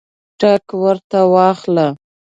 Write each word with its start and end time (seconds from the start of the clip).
ټګ 0.39 0.65
ورته 0.81 1.19
واخله. 1.33 1.87